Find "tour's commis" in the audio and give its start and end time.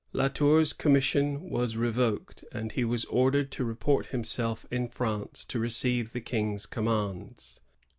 0.29-1.03